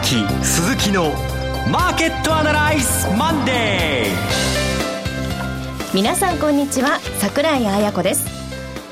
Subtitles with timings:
[0.00, 1.10] 岡崎鈴木の
[1.70, 8.26] マーケットアナライズマンデー皆さんこんにちは桜井彩子です。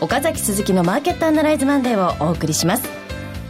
[0.03, 2.89] 岡崎鈴木のマーケットアナライズマンデーをお送りします。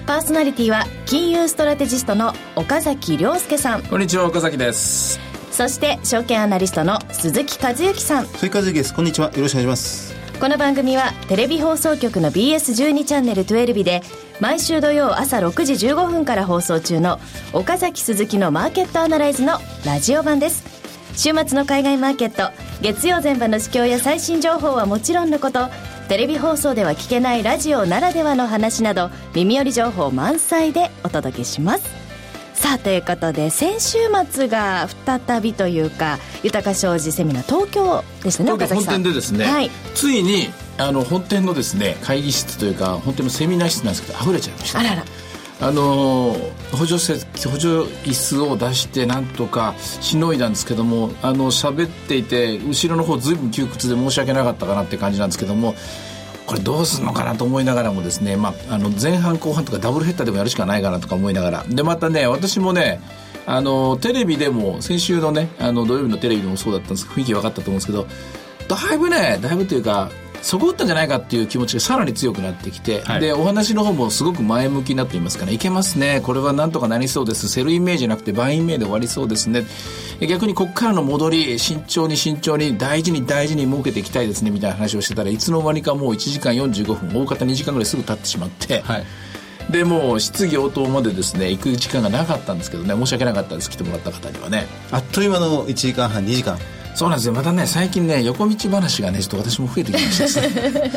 [0.06, 3.82] パーソナリティは金融ストラテジストの岡崎良介さん。
[3.82, 5.18] こんにちは岡崎です。
[5.50, 8.26] そして証券アナリストの鈴木一之さん。
[8.26, 8.94] 鈴木一之です。
[8.94, 9.32] こんにちは。
[9.32, 14.02] よろしくお願いしますこの番組はテレビ放送局の BS12 チャンネル12で
[14.38, 17.18] 毎週土曜朝6時15分から放送中の
[17.52, 20.62] 岡崎鈴木のマーケットアナライズのラジオ版です。
[21.16, 25.66] 週末の海外マーケット月曜前場の指標や最新情報はもちろんのこと
[26.08, 32.07] テレビ放送では聞けないラジオならではの話など耳寄り情報満載でお届けします。
[32.68, 45.04] さあということで先週末が再びというか豊か商事セミナー東京でしたね東京本店でですね、はい、ついにあの本店のですね会議室というか本店のセミナー室なんですけど溢れちゃいました、あらら。
[45.60, 46.36] あの
[46.70, 47.68] 補助席補助
[48.04, 55.74] 椅子を出してなんとかしのいだんですけどもあの喋っていて後ろの方ずいぶん窮屈で申し訳なかったかなって感じなんですけども
[56.48, 61.64] これどうすんのかなと思いながらもですね、まあ、あの前半後半とかダブルヘッダーでもやるしかないかなとか思いながら。
[61.68, 63.02] でまたね私もね
[63.44, 68.06] あのテレビでも先週のねあの土曜日のテレビでもそうだったんですけど雰囲気分かったと思うんですけど
[68.66, 70.10] だいぶねだいぶというか
[70.42, 76.20] 底打ったんじゃないかっていう気持ちがさらに強くなってきて、はい、でお話の方もすごく前向きになっていますからいけますね。
[76.22, 77.48] これはなんとかなりそうです。
[77.48, 79.64] Sell in May じゃなくて Buy in May で終わりそうですね。
[80.20, 84.50] 逆にここからの戻り慎重に慎重に大事に大事に儲けていきたいですね。
[84.50, 89.04] みたいな話をしてたらいつの間にかもう1時間45分大方2時間ぐらいすぐ経ってしまって、はい。
[89.70, 92.94] でもう質疑応答までですね行く時間がなかったんですけどね。
[92.94, 93.70] 申し訳なかったです。
[93.70, 94.66] 来てもらった方にはね。
[94.90, 96.58] あっという間の1時間半2時間
[96.98, 97.32] そうなんですよ。
[97.32, 100.40] またね最近ね横道話がねちょっと私も増えてきました。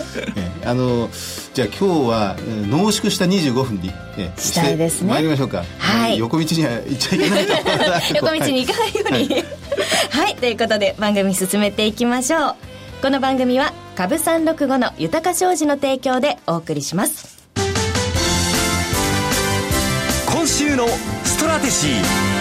[0.68, 1.10] あの
[1.54, 2.36] じゃあ今日は
[2.72, 5.14] 濃縮した25分に、ね、したいですね。
[5.14, 7.54] 参りましょうか、はい、横道には行っちゃいけないと
[8.18, 9.46] 横道に行かないように、はい、
[10.10, 12.56] はい、ということで番組進めていきましょう。
[13.04, 17.44] この番組は株三六五の豊か商事の提供でお送りします。
[20.26, 20.88] 今週の
[21.24, 22.41] ストラテジー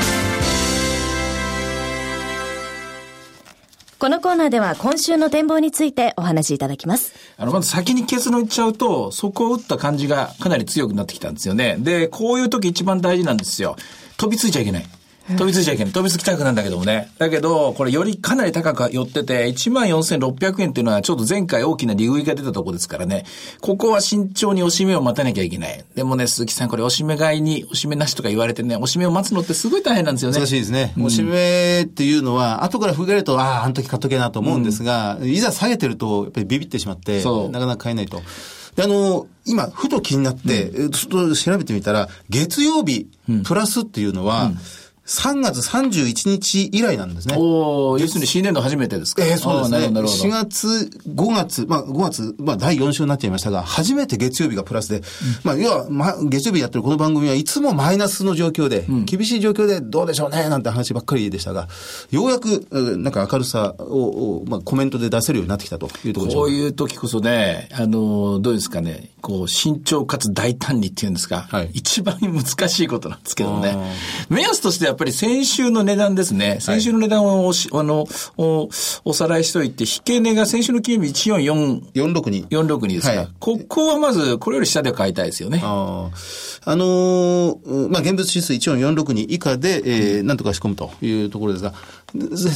[4.01, 7.13] このコーナーでは今週の展望についてお話しいただきます。
[7.37, 11.77] あの、まず先に結論言っちゃうと、そこを打った感じがかなり強くなってきたんですよね。
[11.79, 13.77] で、こういう時一番大事なんですよ。
[14.17, 14.87] 飛びついちゃいけない。
[15.37, 15.93] 飛びついちゃいけない。
[15.93, 17.11] 飛びつきたくなんだけどもね。
[17.19, 23.25] だけど、これよりかなり高く寄ってて、14,600円っていうのはちょっと前回大きな利食いが出たところですからね。
[23.61, 25.85] ここは慎重におしめを待たなきゃいけない。
[25.95, 30.39] でもね、鈴木さん、これおしめ買いに、おしめなしとか言われてね、おしめを待つのってすごい大変なんですよね。
[30.39, 30.95] 難しいですね。
[31.01, 38.21] おしめっていうのは、後から振り返ると、ああ、あの時買っとけなと思うんですが、うん、いざ下げてると、やっぱりビビってしまって、なかなか買えないと。
[38.77, 43.09] で、あの、今、ふと気になって、うん、ちょっと調べてみたら、月曜日、
[43.45, 44.59] プラスっていうのは、うん
[45.11, 47.35] 3月31日以来なんですね。
[47.37, 49.25] お要するに新年度初めてですか？
[49.25, 49.89] ええー、そうですね。
[49.89, 50.69] 4月、
[51.09, 55.03] 5月、まあ5月、まあ第4週になっちゃいましたが、初めて月曜日がプラスで、うん、
[55.43, 61.67] まあ要は、ま、月曜日やってるこの番組はいつもマイナスの状況で、うん、厳しい状況でどうでしょうね、なんて話ばっかりでしたが、
[62.13, 73.77] ようやく、なんか明るさを、まあコメントで出せるようになってきたというところでしょうこういう時こそね、あの、どうですかね、こう、慎重かつ大胆にっていうんですか、はい、一番難しいことなんですけどね。
[74.29, 76.59] 目安としてやっぱり先週の値段ですね。
[76.61, 78.07] 先週の値段をおし、あの、
[78.37, 78.69] お、
[79.05, 81.93] おさらいしておいて、引け値が先週の金曜日144。
[81.95, 82.49] 462。
[82.49, 83.17] 462ですか。
[83.17, 85.61] はい、ここはまず、これより下で買いたいですよね。
[85.65, 86.11] あ
[86.65, 91.73] あのー、まあ、現物指数14462以下で、えー、なんとか仕込むというところですが、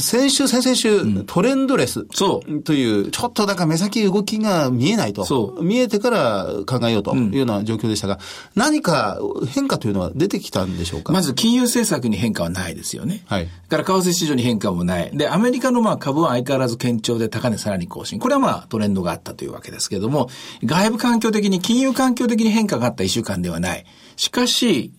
[0.01, 2.05] 先週、先々週、うん、トレンドレス。
[2.11, 2.61] そう。
[2.61, 5.25] という、ちょっとだから目先動きが見えないと。
[5.25, 5.63] そう。
[5.63, 8.19] 見えてから考えようというような状況でしたが、うん、
[8.61, 9.17] 何か
[9.47, 11.13] 変化というのは出てきたんでしょうか？
[11.13, 13.23] まず金融政策に変化はないですよね。
[13.25, 13.47] はい。
[13.69, 15.11] から為替市場に変化もない。
[15.15, 18.19] で、アメリカのまあ株は相変わらず堅調で高値さらに更新。
[18.19, 20.29] これはまあトレンドがあったというわけですけれども、
[20.63, 23.85] 外部環境的に、金融環境的に変化があった一週間ではない。
[24.15, 24.93] しかし、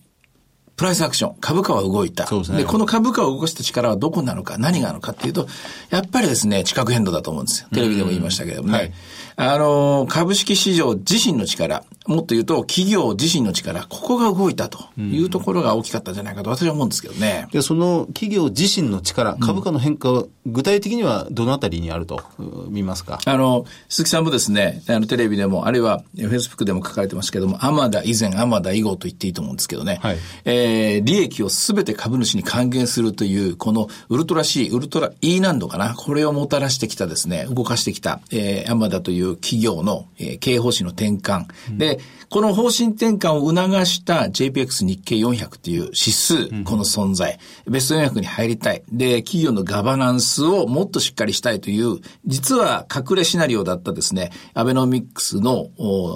[0.75, 2.25] プライスアクション、株価は動いた。
[2.25, 5.47] で、ね、この株価を動かした力はどこなのか、何があるのかっていうと、
[5.89, 7.69] やっぱりですね、地殻変動だと思うんですよ。
[7.73, 8.77] テレビでも言いましたけれどもね。
[8.77, 8.93] はい
[9.39, 17.47] あの、株式市場自身の力、もっと言うと企業自身の力、ここが動いたというところが大きかったんじゃないかと私は思うんですけどね。
[17.51, 22.21] で、その企業自身の力、株価の変化は具体的にはどのあたりにあると
[22.69, 23.19] 見ますか？
[23.25, 41.45] あの、鈴木さんもですね、あの、テレビでも、あるいはフェイスブックでも書かれてますけども、アマダ以前、アマダ以後と言っていいと思うんですけどね、はい、えー、利益をすべて株主に還元するという、このウルトラ C、ウルトラ E 難度かな、これをもたらしてきたですね、動かしてきた、えー、アマダという企業の、えー、経営方針の転換。
[41.69, 48.83] うん、で、で、この方針転換を促した JPX 日経400っていう指数、この存在、ベスト400に入りたい。
[48.91, 55.69] で、企業のガバナンスをもっとしっかりしたいという、実は隠れシナリオだったですね、アベノミックスの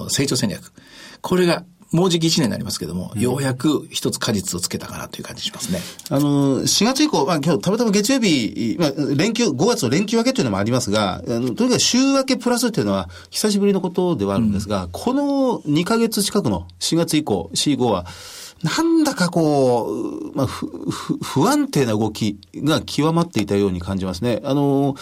[0.09, 0.71] 成長戦略。
[1.21, 5.79] これがもうじき1年になりますけども、うん、ようやく一つ果実をつけたかなという感じしますね。
[6.09, 18.05] あの、4月以降、まあ今日たまたま月曜日、まあ連休、5月の連休明けというのもありますが、あのとにかく週明けプラスというのは久しぶりのことではあるんですが、うん、この2ヶ月近くの4月以降、4、5は、
[18.63, 20.67] なんだかこう、まあ、不、
[21.21, 24.39] 不安定な動きが極まっていたように感じますね。
[24.43, 24.95] あの、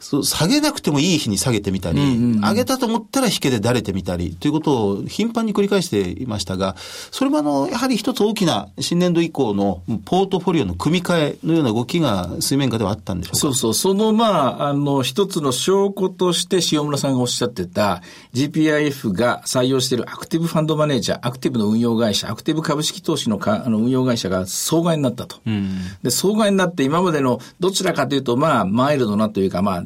[0.00, 13.38] 下げなくてもいい日に下げてみたり、うんうん、上げたと思ったら引けでだれてみたりということを頻繁に繰り返していましたが、それもあの、やはり一つ大きな新年度以降のポートフォリオの組み替えのような動きが水面下ではあったんでしょうか？
[13.38, 13.74] そうそう。
[13.74, 18.02] そのまあ、あの、一つの証拠として塩村さんがおっしゃってた
[18.34, 25.36] GPIF が採用しているアクティブファンドマネージャー、アクティブの運用会社、アクティブ株式投資のかあの運用会社が総害になったと。
[25.46, 29.84] うん、で、総害になって今までのどちらかというと、まあ、マイルドなというか、まあ、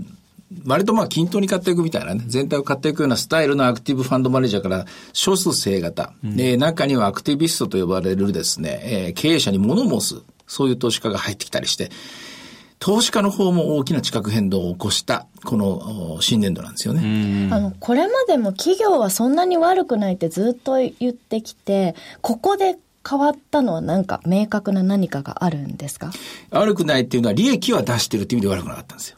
[0.66, 11.90] 割とまあ均等に買っていくみたいなね、全体を買っていくようなスタイルのアクティブファンドマネージャーから少数生型、うん、で、中にはアクティビストと呼ばれるですね、えー、経営者に物申す、そういう投資家が入ってきたりして、
[12.78, 17.48] 投資家の方も大きな地殻変動を起こした、この新年度なんですよね。
[17.50, 22.76] あの、これまでも企業はそんなに悪くないってずっと言ってきて、ここで
[23.08, 26.10] 変わったのは何か明確な何かがあるんですか？
[26.50, 29.16] 悪くないっていうのは利益は出してるっていう意味で悪くなかったんですよ。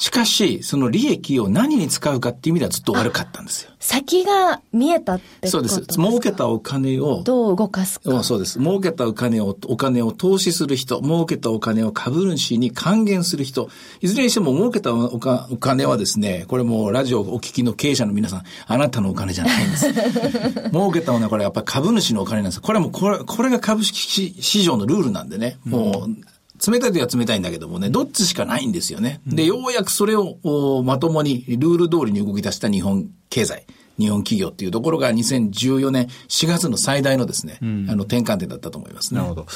[0.00, 3.70] しかし、その利益を何に使うかっていう意味ではずっと悪かったんですよ。
[3.86, 5.80] 先が見えたってそうです。
[5.92, 7.22] 儲けたお金を。
[7.22, 8.24] どう動かすか？
[8.24, 8.58] そうです。
[8.58, 19.86] 儲けたお金を、お金を投資する人、儲けたお金を株主に還元する人、いずれにしても儲けたお金はですね、これもラジオをお聞きの経営者の皆さん、あなたのお金じゃないんです。
[20.74, 22.60] 儲けたお金はこれやっぱり株主のお金なんです。
[22.60, 26.35] これはもうこれ、これが株式市場のルールなんでね、もう、
[26.70, 29.20] 冷たい時は冷たいんだけどもね、どっちしかないんですよね。
[29.26, 33.66] で、ようやくそれをまともにルール通りに動き出した日本経済。
[33.98, 39.20] 日本企業っていうところが2014年4月の最大のですね、うん、あの転換点だったと思いますね。
[39.20, 39.46] なるほど。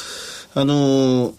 [0.52, 1.32] あの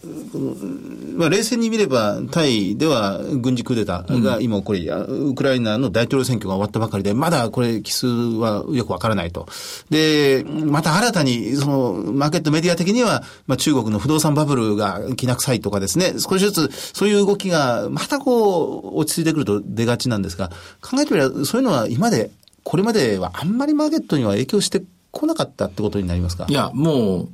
[1.17, 9.47] まあ、冷静に見れば、タイでは軍事クーデターが今起こり、うん、ウクライナの大統領選挙が終わったばかりで、まだこれ、奇数はよくわからないと。
[9.89, 20.51] で、また新たに、その、マーケットメディア的には、まあ、中国の不動産バブルがきな臭いとかですね、少しずつそういう動きが、またこう、落ち着いてくると出がちなんですが、
[20.81, 22.31] 考えてみれば、そういうのは今で
[22.63, 26.45] これまではあんまりマーケットには影響してこなかったってことになりますか？
[26.47, 27.29] いや、もう、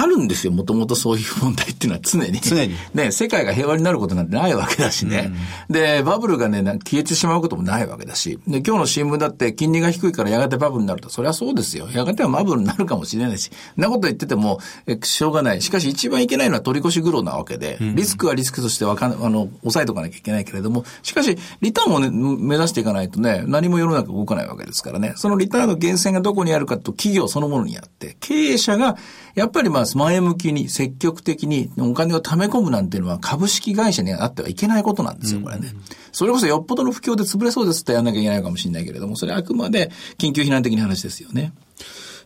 [0.00, 2.40] あるんですよ、もともとそういう問題っていうのは常に。
[2.40, 2.74] 常に。
[2.94, 5.30] ね、世界が平和になることなんてないわけだしね。
[5.68, 8.38] うん、で、バブルがね、消えてしまうこともないわけだし。
[8.48, 11.10] で、今日の新聞だって金利が低いからやがてバブルになると。
[11.10, 11.88] それはそうですよ。
[11.92, 13.50] やがてはバブルになるかもしれないし。
[13.76, 15.60] なこと言ってても、え、しょうがない。
[15.60, 25.14] しかし一番いけないのは取り越し苦労なわけで、リスクはリスクとしてわかん、あの、抑えとかなきゃいけないけれども、しかし、リターンをね、目指していかないとね、何も世の中動かないわけですからね。
[25.16, 28.96] そのリターンの源泉がどこにあるかと企業そのものにあって、経営者が、
[29.34, 35.74] やっぱりまあ、前向きに、積極的にお金を貯め込むなんていうのは株式会社にあってはいけないことなんですよ、これね。
[36.12, 41.52] それこそよっぽどの不況で潰れそうですってやんなきゃいけないかもしれないけれども、それはあくまで緊急避難的な話ですよね。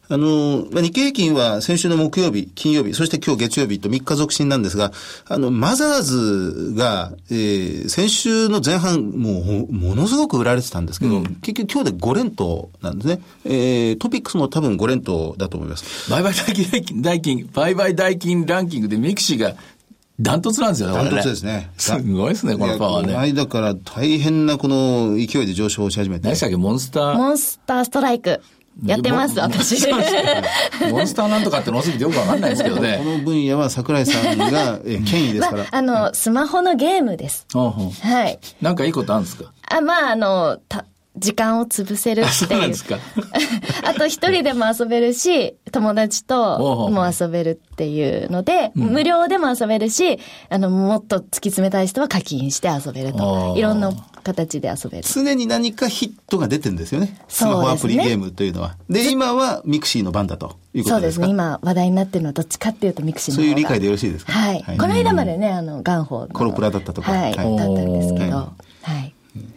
[0.09, 4.93] あの、まあ、日経平均は先週の木曜日、金曜日、そして今日月曜日と3日続伸なんですが、
[5.27, 13.23] あの、マザーズが、えー、先週の前半、もう、ものすごく売られてたんですけど、うん、結局今日で5連投なんですね。
[13.45, 16.11] えー、トピックスも多分5連騰だと思います。
[16.11, 19.55] 売買代金、代金、売買代金ランキングで mixi が
[20.21, 21.71] ダントツなんですよね、ダントツですね。
[21.77, 23.17] すごいですね、このパワーね。
[23.17, 26.25] 間から大変なこの勢いで上昇し始めて。
[26.25, 27.15] 何でしたっけ、モンスター？
[27.17, 28.41] モンスターストライク。
[28.85, 29.89] やってます、私。
[30.91, 32.99] モンスターなんとかってのすぎてよくわかんないですけどね。
[33.03, 35.57] この分野は桜井さんが権威ですから。
[35.59, 37.47] まあ、あの、スマホのゲームです。
[37.53, 38.39] はい。
[38.61, 39.53] なんかいいことあるんですか？
[39.69, 40.85] あ、まあ、あの、た、
[41.17, 42.75] 時間を潰せるっていう。
[43.85, 50.19] あ と一人でも遊べるし、友達とも遊べるっていうので、無料でも遊べるし、
[50.51, 53.55] あの、もっと突き詰めたい人は課金して遊べると。
[53.57, 53.93] いろんな
[54.25, 55.05] 形で遊べる。
[55.07, 57.21] 常に何かヒットが出てるんですよね。
[57.29, 58.77] スマホアプリゲームというのは。
[58.91, 60.91] で、今は mixi の番だということですか？
[60.91, 61.29] そうですね。
[61.29, 64.33] 今話題になってるのはどっちかっていうと mixi のそういう理解でよろしいですか？
[64.33, 64.65] はい。
[64.65, 67.13] この間までね、あの、ガンホコロプラだったとか。
[67.13, 67.35] はい。
[67.37, 68.37] だったんですけど。
[68.37, 68.53] は
[69.01, 69.15] い。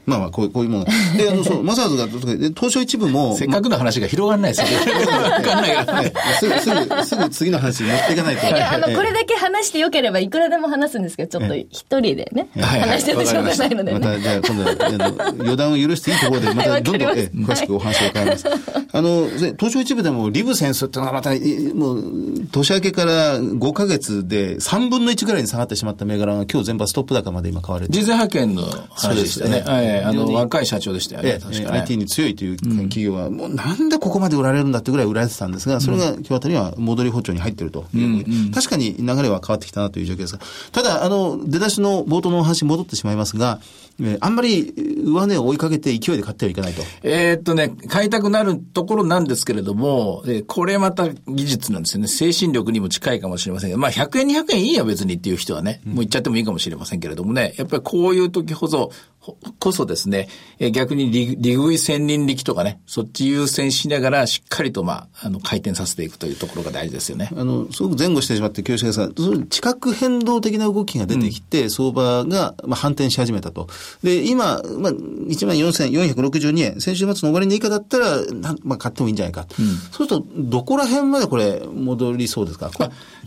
[0.08, 0.86] まあまあ、こういう、こういうもの。
[0.86, 2.08] で、あの、そう、マザーズが、
[2.56, 3.36] 東証一部も。
[3.38, 5.06] せっかくの話が広がんないですよね。
[5.06, 6.14] わかんないから、ね。
[6.40, 8.48] すぐ、すぐ、すぐ次の話に持っていかないと。
[8.48, 14.00] いや、あの、これだけ話してよければいくらでも話すんですけど、ちょっと一人でね、話しててしょうがないので、ね。
[14.00, 18.46] また、じゃあ今度は、予断を許していいところで、またどんどん、え詳しくお話を伺います。
[18.94, 19.28] あの、
[19.60, 21.32] 東証一部でも、リブセンスってのはまた、
[21.76, 22.04] もう、
[22.50, 29.62] 年明けから5ヶ月で3分の1ぐらいに下がってしまった銘柄が今日全場ストップ高まで今買われて人材派遣の話でしたね。
[29.62, 31.40] はい、あの、若い社長でしたよね。
[31.42, 31.80] 確かに。
[31.80, 40.40] IT に強いという企業は、もうなんでここまで売られるんだってぐらい売られてたんですが、それが今日あたりは戻り歩調に入ってるという確かに流れは変わってきたなという状況ですが、
[40.72, 43.60] ただ、あの、出だしの冒頭のお話に戻ってしまいますが、
[44.00, 44.74] えあんまり
[45.04, 46.84] 上値を追いかけて勢いで買ってはいけないと。
[47.02, 52.08] えー、っとね、買いたくなるところなんですけれども、えー、これまた技術なんですよね。
[52.08, 58.92] 精神力にも近いかもしれませんが、まあ100円200円いいや別にっていう人はね、もう言っちゃってもいいかもしれませんけれどもね、やっぱりこういう時ほど、
[59.60, 60.28] こそですね、
[60.60, 67.30] え逆に利食い千人力とかね、そっち優先しながらしっかりとまあ、あの、回転させていくというところが大事ですよね。
[67.36, 73.68] あの、すごく前後してしまって恐縮ですが、地殻変動的な動きが出てきて、うん、相場が、まあ、反転し始めたと。
[74.04, 78.18] で、今、まあ、14,462円、先週末の終わりの以下だったら、
[78.64, 79.48] まあ、買ってもいいんじゃないか。
[79.60, 82.72] うん、そうすると、どこら辺までこれ、戻りそうですか？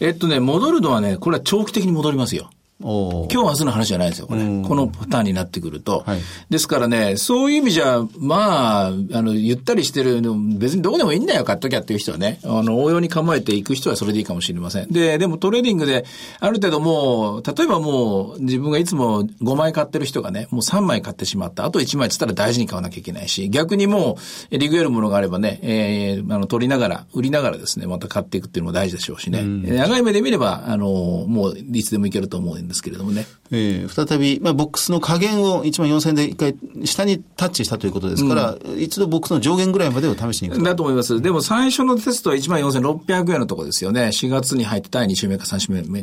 [0.01, 2.51] えっとね、戻るのはね、これは長期的に戻りますよ。
[2.81, 4.41] 今日明日の話じゃないですよ、これ。
[4.41, 6.03] このパターンになってくると。
[6.07, 8.91] はい、ですからね、そういう意味じゃ、まあ、あ
[9.23, 14.89] の、ゆったりしてるの、別にどうでもいいんだよ、買っときゃっていう人はね、あの、鷹揚に構えていく人はそれでいいかもしれません。
[14.89, 16.05] で、でもトレーディングで、
[16.39, 21.65] ある程度もう、例えばもう、自分がいつも5枚買ってる人がね、もう3枚買ってしまった。
[21.65, 24.17] あと1枚つったら大事に買わなきゃいけないし、逆にも
[24.51, 29.43] う、利食えるものがあればね、えー、あの、取りながら、売りながらですね、また買っていくっていうのも大事でしょうしね。
[29.43, 30.87] 長い目で見れば、あの、
[31.27, 33.27] もう、いつでもいけると思うんですけれどもね。
[33.53, 36.55] えー、再び、まあ、ボックスの下限を1万4000で一回
[36.87, 41.21] 下にタッチしたということですから、うん、一度ボックスの上限ぐらいまでを試しに行くだと思います。
[41.21, 44.07] でも最初のテストは1万4600円のところですよね。
[44.07, 46.03] 4月に入って第2週目か3週目目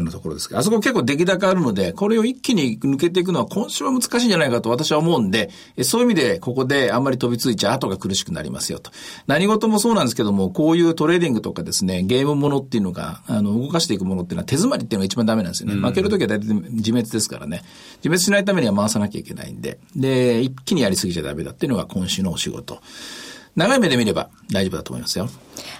[0.00, 5.50] のところですけど、あそこ結構出来高あるので、これを一気に抜けていくのは今週は難しいんじゃないかと私は思うんで、
[5.82, 8.90] そういう意味でここであんまり飛びついちゃ後が苦しくなりますよと。
[9.26, 15.74] 何事もそうなんですけども、こういうトレーディングとかですね、ゲームものっていうのが、あの、動かしていくものっていうのは手詰まりっていうのが一番ダメなんですよね。
[15.74, 17.62] 負けるときは大体自滅ですからね。
[17.96, 22.80] 自滅しないためには回さなきゃいけないんで、で、一気にやりすぎちゃダメだっていうのが今週のお仕事。
[23.58, 25.28] 長い目で見れば大丈夫だと思いますよ。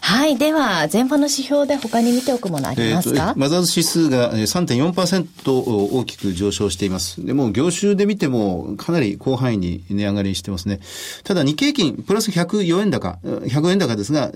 [0.00, 0.36] はい。
[0.36, 7.24] では、前場の指標で他に見ておくものありますか、えー、マザーズ指数が3.4%大きく上昇しています。
[7.24, 10.80] でも、業種で見てもかなり広範囲に値上がりしてますね。
[11.24, 14.32] ただ、日経金、プラス104円高、100円高ですが、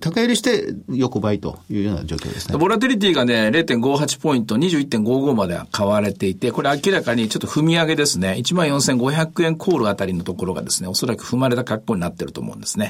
[0.00, 2.58] 高入りして横ばいというような状況ですね。
[2.58, 8.36] ボラテリティがね、0.58ポイント、21.55まで買われていて、これ明らかにちょっと踏み上げですね。
[8.38, 12.83] 14,500円コールあたりのところがですね、おそらく踏まれた格好になってると思うんですね。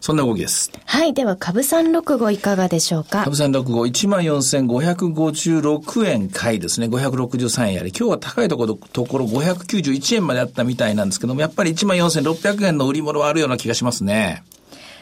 [0.00, 0.70] そんな動きです。
[0.84, 1.14] はい。
[1.14, 3.24] では、株365いかがでしょうか？
[3.24, 3.62] 株365、
[4.22, 6.86] 14,556円買いですね。
[6.86, 7.90] 563円やり。
[7.90, 14.44] 今日は高いところ、ところ591円まであったみたいなんですけども、やっぱり14,600円の売り物はあるような気がしますね。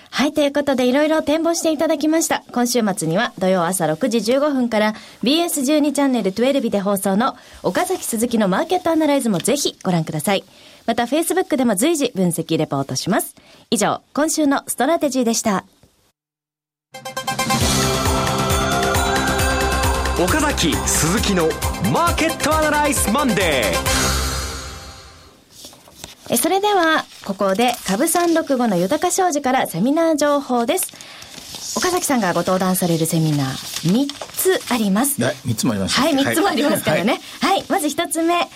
[0.09, 2.43] はい、ということでいろいろ展望していただきました。
[2.51, 10.45] 今週末には土曜朝6時15分から BS12 チャンネル12で放送の岡崎鈴木のマーケットアナライズもぜひご覧ください。
[10.87, 13.35] また Facebook でも随時分析レポートします。
[13.71, 15.65] 以上、今週のストラテジーでした。
[20.19, 21.49] 岡崎鈴木の
[21.93, 26.37] マーケットアナライズマンデー。
[26.37, 30.93] それでは、ここで株365の豊か商事からセミナー情報です。
[31.77, 35.23] 岡崎さんがご登壇されるセミナー、3つあります。
[35.23, 36.01] はい、3つもあります。
[36.01, 37.21] はい、3つもありますからね。
[37.43, 38.49] はい、はい、まず1つ目。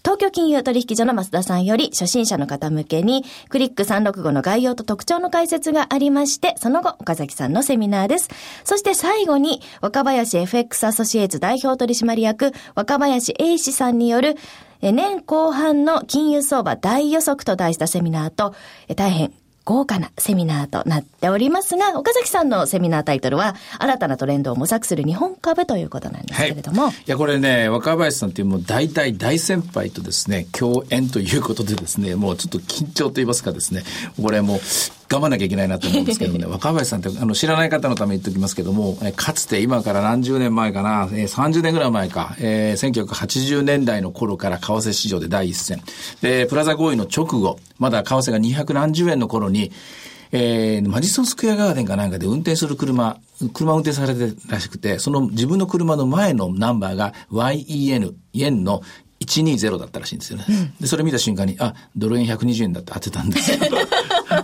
[0.03, 8.29] 東京金融取引所の増田さんより初心者の方向けにクリック365の概要と特徴の解説がありまして、その後岡崎さんのセミナーです。
[8.63, 14.35] そして最後に若林 FX アソシエイツ代表取締役若林英史さんによる
[14.81, 18.55] 年後半の金融相場大予測と題したセミナーと
[18.95, 19.31] 大変
[19.63, 26.85] 豪華なセミナーとなっておりますが、岡崎さんのセミナータイトルは、新たなトレンドを模索する日本株ということなんですけれども。
[26.85, 33.83] はい、いや、これね、若林さんっていうもう大体大先輩とですね、共演ということでですね、もうちょっと緊張と言いますかですね、
[34.21, 34.59] これもう、
[35.11, 45.81] 頑張らなきゃいけないなと思うんですけどね、 若林さんってあの知らない方のために言っておきますけども、えかつて今から何十年前かな、えー、30年ぐらい前か、えー、1980年代の頃から為替市場で第一線。
[46.21, 49.73] で、プラザ合意の直後、まだ為替が200何十円の頃に、
[50.31, 53.17] えー、マジソンスクエアガーデンかなんかで運転する車、
[53.53, 58.81] 車運転されてらしくて、その自分の車の前のナンバーが YEN、イエンの
[59.25, 60.45] 120だったらしいんですよね。
[60.47, 63.57] うん、で、それ見た瞬間に、あ、ドル円120円だって当てたんですよ。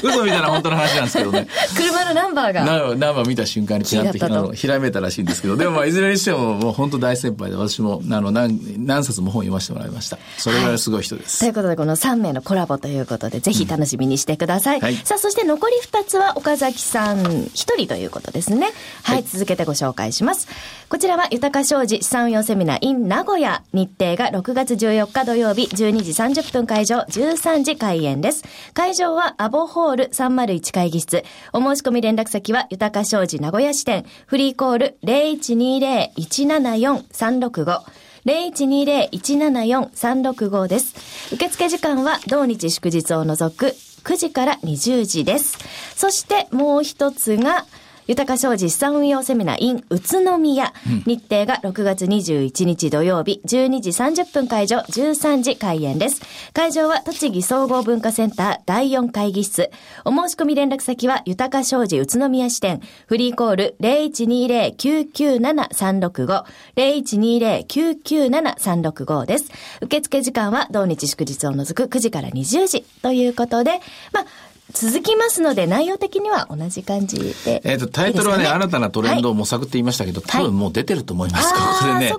[0.00, 1.46] 当、嘘みたいな本当の話なんですけどね。
[1.76, 2.64] 車のナンバーが。
[2.64, 10.18] ナンバー見た瞬間にピラッとひらめいたらしいんですけど、でも まあ、いずれにしてももう本当大先輩で、私もあの何何冊も本読ませてもらいました。
[10.36, 11.44] それぐらいすごい人です。
[11.44, 14.78] はい、ということで、この3名のコラボということで、ぜひ楽しみにしてください。
[14.78, 18.72] うんはい、さあ、そして残り2つは岡崎さん1人ということですね。
[19.02, 20.48] はい、はい、続けてご紹介します。
[20.88, 23.62] こちらは豊か商事資産運用セミナー in 名古屋。
[23.72, 28.44] 日程が6月14日土曜日12時30分会場、13時開演です。
[28.74, 31.24] 会場ははアボホール301会議室。
[31.52, 34.06] お申し込み連絡先は豊か商事名古屋支店。
[34.26, 37.82] フリーコール0120-174-365。
[38.24, 41.34] 0120-174-365です。
[41.34, 43.74] 受付時間は同日祝日を除く
[44.04, 45.58] 9時から20時です。
[45.94, 47.66] そしてもう一つが、
[48.06, 56.22] 豊か商事資産運用セミナー in 宇都宮、うん、日程が6月21日土曜日12時30分会場13時開演です。
[56.52, 59.70] 会場は栃木総合文化センター第4会議室。
[60.04, 66.44] お申し込み連絡先は豊か商事宇都宮支店フリーコール0120-997-365
[66.76, 69.50] 0120-997-365です。
[69.80, 73.80] 受付時間は同日祝日を除く9時から20時ということで、
[74.12, 74.26] まあ、
[74.72, 82.14] 続きますので、内容的には同じ感じで、えっ、と、タイトルはね、新たなトレンドを模索って言いましたけど、多分もう出てると思いますから、これね。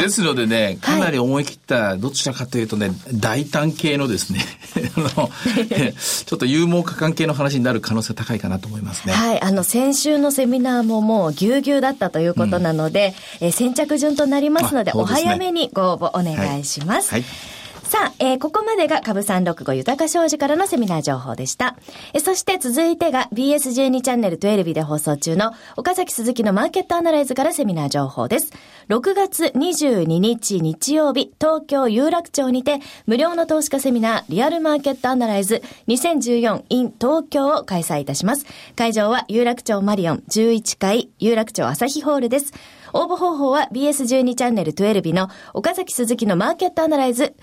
[0.00, 4.40] ですのでね、かなり思い切った、どちらかというとね、大胆系のですね、
[4.96, 5.30] あの、
[6.26, 9.12] ちょっと勇猛果敢系の話になる可能性高いかなと思いますね。
[9.12, 17.10] はい、あの、先週のセミナーももうぎゅうぎゅうだったということなので、うん、え先着順となりますので、お早めにご応募お願いします。
[17.10, 17.61] はい、はい
[17.92, 21.76] さあ、えー、ここまでが株三六五豊か商事からのセミナー情報でした。
[22.14, 28.50] えそして続いてが BS12 チャンネル12で放送中の岡崎鈴木のマーケットアナライズからセミナー情報です。
[28.88, 38.46] 6月22日日曜日、東京有楽町にて無料の投資家セミナーリアルマーケットアナライズ 2014in 東京を開催いたします。
[38.74, 42.54] 会場は有楽町マリオン11階有楽町朝日ホールです。
[42.94, 47.34] 応募方法は BS12 チャンネル12の岡崎鈴木のマーケットアナライズ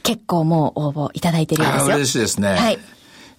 [0.02, 1.96] 結構もう応募いただいてるんですよ。
[1.96, 2.50] 嬉しいですね。
[2.50, 2.80] はい。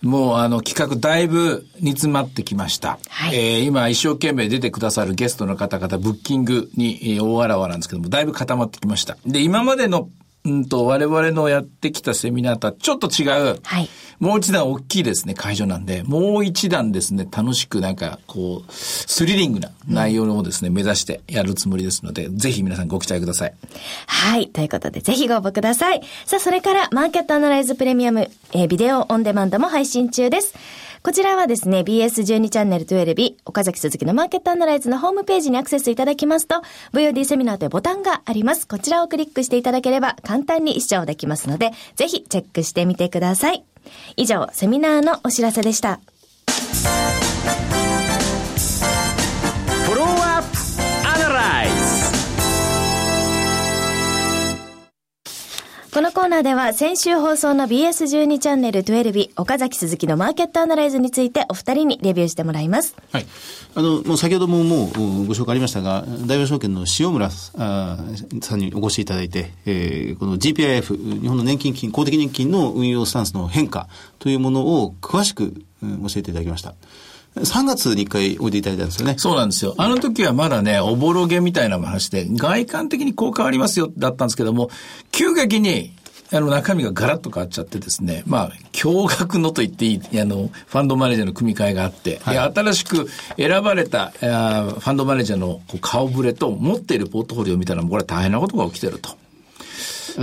[0.03, 2.99] もうあの企画だいぶ煮詰まってきました。
[3.09, 9.17] はい、えー、今一生懸命出てくださるゲストの方々、ブッキングに大あらわなんですけども、だいぶ固まってきました。
[9.27, 10.09] で、今までの
[10.49, 23.55] うんと、我々のやってきたセミナーとはちょっと違う、はい、もう一段大きいですね、会場なんで、もう一段ですね、楽しくなんか、こう、スリリングな内容をですね、うん、目指してやるつもりですので、ぜひ皆さんご期待ください。
[24.07, 26.03] はい、ということで、ぜひご応募ください。
[26.27, 30.55] さあ、それから、マーケットアナライズプレミアム、えー、ビデオオンデマンドも配信中です。
[31.03, 36.57] こちらはですね、BS12 チャンネル12日、岡崎鈴木のマーケットアナライズのホームページにアクセスいただきますと、
[36.93, 38.67] VOD セミナーというボタンがあります。
[38.67, 43.65] こちらをクリックしていただければ簡単に視聴できますので、ぜひチェックしてみてください。
[44.17, 46.01] 以上、セミナーのお知らせでした。
[56.39, 62.95] ーでは先週放送の BS12 チャンネル12日、岡崎鈴木のマーケットアナライズについてお二人にレビューしてもらいます。
[63.13, 63.27] はい。
[63.75, 67.97] あの、もう先ほどももうご紹介ありましたが、大和証券の塩村さ
[68.57, 76.75] んにお越しいただいて、えー、この GPIF、日本の年金金、公的年金の運用スタンスの変化というものを詳しく、うん、教えていただきました。
[77.35, 79.15] 3月に1回おいでいただいたんですよね。
[79.19, 79.75] そうなんですよ。
[79.77, 84.71] あの時はまだね、おぼろげみたいな話で、外観的に効果ありますよ、だったんですけども、
[85.11, 85.93] 急激に
[86.31, 99.17] あの中身がガラッと変わっちゃってですね、まあ、驚愕のと言っていい、あの、ファンドマネージャーの組み替えがあって、はい、新しく選ばれたあファンドマネージャーの顔ぶれと持っているポートフォリオを見たら、これは大変なことが起きてると。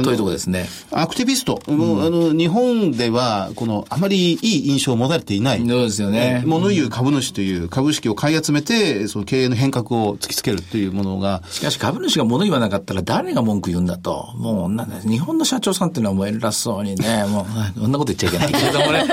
[0.03, 0.67] というところですね。
[0.91, 5.60] アクティビスト、もうあの日本ではこのあまりいい印象を持たれていない。
[5.60, 6.43] そうですよね。
[6.45, 11.41] 物言う株主という株式を買い集めて、その経営の変革を突きつけるというものが。
[11.49, 14.34] しかし株主が物言わなかったら誰が文句言うんだと。
[14.38, 17.45] もうなんだ、日本の社長さんっていうのはもう偉そうにね、 も
[17.77, 19.05] う、こんなこと言っちゃいけないけれどもね。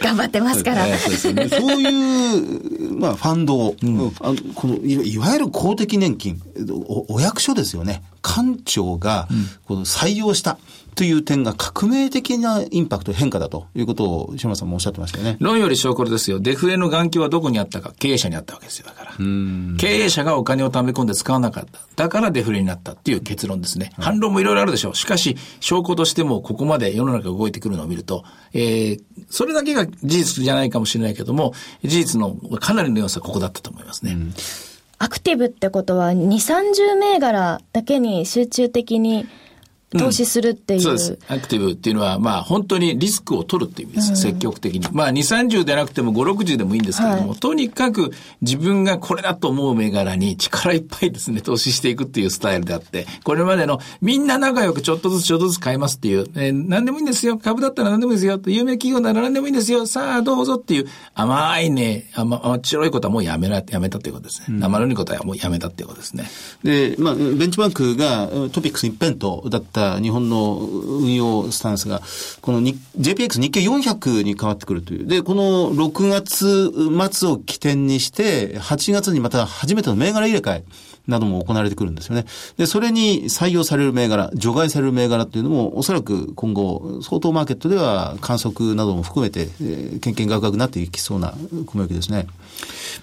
[0.00, 0.86] 頑張ってますから。
[0.98, 8.02] そう、ね、そういう、まあ、ファンドを、うん、あのこのいわゆる公的年金お、お役所ですよね。
[8.24, 9.28] 官庁が
[9.66, 10.58] この採用した
[10.94, 15.36] という点が革命的なインパクト変化だということを島さんもおっしゃってましたよね。
[15.40, 16.40] 論より証拠ですよ。
[16.40, 18.86] デフレの眼球はどこにあったか経営者にあったわけですよ。
[18.86, 19.12] だから。
[19.76, 21.80] 経営者がお金を貯め込んで使わなかった。
[21.96, 23.92] だからデフレになったっていう結論ですね。
[23.98, 24.94] 反論もいろいろあるでしょう。
[24.94, 34.16] しかし、証拠としてもここまで世の中が動いてくるのを見ると、えー、それだけが事実じゃないかもしれないけども、事実のかなりの要素はここだったと思いますね。
[34.98, 39.26] アクティブってことは、2、30銘柄だけに集中的に
[39.98, 41.18] 投資するっていう、うん、そうです。
[41.28, 44.10] アクティブっていうのは、まあ本当にリスクを取るっていう意味です。
[44.10, 44.86] うん、積極的に。
[44.92, 57.38] まあ2、30でなくても5、60でもいいんですけれども、はい、とにかく自分がこれだと思う銘柄に力いっぱいですね、 投資していくっていうスタイルであって、これまでのみんな仲良くちょっとずつちょっとずつ買いますっていう、えー、何でもいいんですよ。
[57.38, 58.40] 株だったら何でもいいですよ。
[58.46, 59.86] 有名企業なら何でもいいんですよ。
[59.86, 64.46] さあどうぞっていう甘いね、甘甘っちろいことはもうやめら、やめたということですね。
[64.50, 66.24] うん、生のいことはもうやめたっていうことですね。
[66.62, 72.02] で、まあ、ベンチマークがトピックス一辺倒だった日本の運用スタンスが、
[72.40, 75.06] この JPX 日経400に変わってくるという。
[75.06, 76.70] で、この6月
[77.12, 80.64] 末を起点にして、8月にまた初めての銘柄入れ替え。
[81.06, 82.24] なども行われてくるんですよね。
[82.56, 91.34] で、それに採用される銘柄、除外される銘柄っていうのも、おそらく今後、相当マーケットでは観測なども含めて、えー、けんけんがくがくなっていきそうな
[91.66, 92.26] 雲行きですね。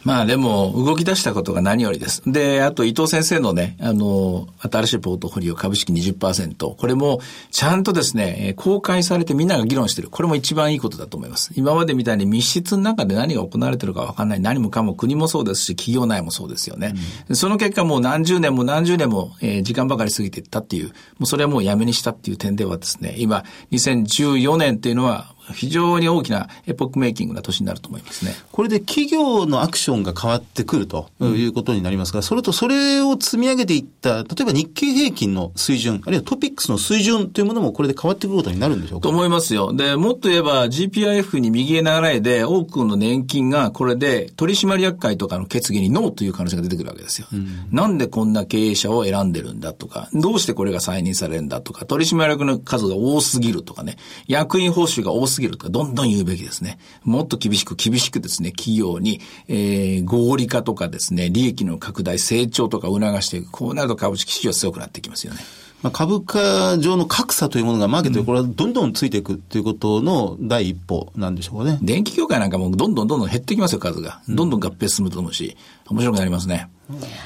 [0.03, 2.23] まあでも、動き出したことが何よりです。
[2.25, 7.19] で、あと伊藤先生のね、あの、新しいポートフォリオ株式20%、これも
[7.51, 10.09] ちゃんとですね、公開されてみんなが議論してる。
[10.09, 11.51] これも一番いいことだと思います。
[11.55, 14.39] 今までみたいに密室の中で何が行われてるかわかんない。
[14.39, 16.95] 何もかも国もそうですし、企業内もそうですよね。
[17.29, 28.33] うん、その結果もう何十年も何十年も、えー、時間ばかり過ぎていったっていう、もうそれはもうやめにしたっていう点ではですね、今、2014年っていうのは、非常に大きなエポックメイキングな年になると思いますね。
[28.51, 39.03] これで企業のアクションが変わってくるということになりますが、うん、それとそれを積み上げていった、例えば日経平均の水準、あるいはトピックスの水準というものもこれで変わってくることになるんでしょうか？
[39.03, 39.73] と思いますよ。
[39.73, 47.27] で、もっと言えば GPIF に右へ流れで多くの年金がこれで取締役会とかの決議にノーという可能性が出てくるわけですよ。
[47.33, 56.77] うん、なんでこんな経営者を選んでるんだとか、どうしてこれが再任されるんだとか、取締役の数が多すぎるとかね、役員報酬が多すぎるとか、どんどん言うべきですね。
[57.03, 63.51] もっと厳しく厳しくですね、企業に、えー、合理化とかですね、利益の拡大、成長とか促していく。
[63.51, 65.39] こうなると株式市場強くなってきますよね。
[65.81, 71.79] まあ、株価上の格差というものがマーケットでこれはどんどんついていくということの第一歩なんでしょうかね。
[71.81, 74.21] 電気業界なんかもどんどんどんどん減ってきますよ、数が。
[74.29, 75.57] どんどん合併進むと思うし、
[75.89, 76.69] 面白くなりますね。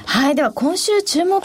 [0.04, 0.36] はい。
[0.36, 1.42] では、今週注目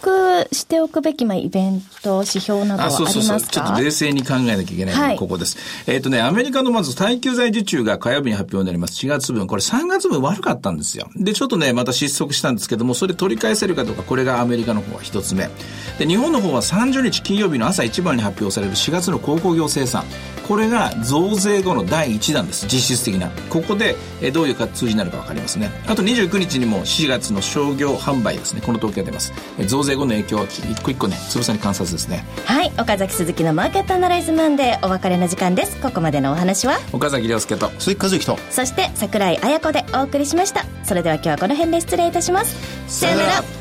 [0.52, 3.12] しておくべき、まあ、イベント、指標などはありますか？
[3.12, 3.50] そうそうそう。
[3.50, 5.58] ちょっと冷静に考えなきゃいけないのがここです。
[5.58, 8.94] はい、えっ、ー、とね、アメリカのまず耐久財受注が火曜日に発表になります。
[9.06, 9.48] 4月分。
[9.48, 11.10] これ3月分悪かったんですよ。
[11.16, 15.50] で、ちょっとね、また失速したんですけども、それ取り返せるかどうか、これがアメリカの方は一つ目。
[15.98, 20.06] で、日本の方は30日金曜日の朝一番に発表される4月の鉱工業生産。
[20.48, 22.66] これが増税後の第1弾です。
[22.68, 23.30] 実質的な。
[23.50, 25.72] ここで、えどういう数字になるか分かりますね。
[25.88, 28.62] あと29日にも4月の商業販売ですね。
[28.62, 29.32] この統計が出ます。
[29.60, 32.26] え増税後の影響は一個一個ね、つぶさに観察ですね。
[32.46, 32.72] はい。
[32.78, 35.80] 岡崎鈴木のマーケットアナライズマンデーお別れの時間です。
[35.80, 36.80] ここまでのお話は？
[36.92, 40.66] 岡崎亮介と鈴木和之とそして櫻井彩子でお送りしました。
[40.84, 42.56] それでは今日はこの辺で失礼いたします。
[42.88, 43.61] さよなら。